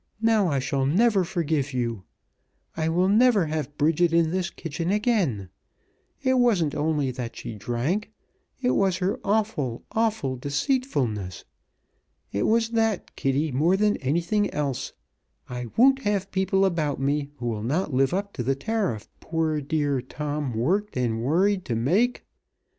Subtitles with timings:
[0.23, 2.05] "Now I shall never forgive you!
[2.75, 5.49] I will never have Bridget in this kitchen again!
[6.23, 8.11] It wasn't only that she drank,
[8.63, 11.45] it was her awful, awful deceitfulness.
[12.31, 14.93] It was that, Kitty, more than anything else.
[15.47, 19.61] I won't have people about me who will not live up to the tariff poor
[19.61, 22.25] dear Tom worked and worried to make!